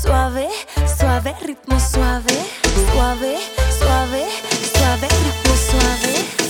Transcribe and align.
Suave, 0.00 0.48
suave, 0.86 1.34
ritmo 1.42 1.80
suave. 1.80 2.38
Suave, 2.92 3.36
suave, 3.78 4.26
suave, 4.72 5.08
ritmo 5.08 5.56
suave. 5.56 6.47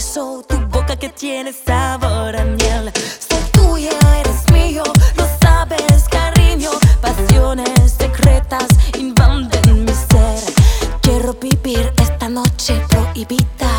Beso 0.00 0.42
tu 0.48 0.56
boca 0.68 0.96
que 0.96 1.10
tiene 1.10 1.52
sabor 1.52 2.34
a 2.34 2.44
miel. 2.44 2.90
Soy 3.28 3.42
tuya, 3.52 3.90
eres 4.20 4.50
mío, 4.50 4.82
lo 5.18 5.26
sabes, 5.42 6.08
cariño. 6.08 6.70
Pasiones 7.02 7.92
secretas 7.98 8.68
invaden 8.98 9.84
mi 9.84 9.92
ser. 9.92 10.40
Quiero 11.02 11.34
vivir 11.34 11.92
esta 11.98 12.30
noche 12.30 12.82
prohibida. 12.88 13.72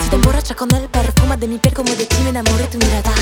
Si 0.00 0.08
te 0.08 0.16
emborracha 0.16 0.54
con 0.54 0.74
el 0.74 0.88
perfume 0.88 1.36
de 1.36 1.46
mi 1.46 1.58
piel 1.58 1.74
como 1.74 1.90
de 1.94 2.06
ti 2.06 2.16
me 2.22 2.30
enamoré 2.30 2.64
tu 2.64 2.78
mirada. 2.78 3.13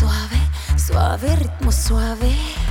Suave, 0.00 0.40
suave, 0.78 1.36
ritmo 1.36 1.70
suave. 1.70 2.69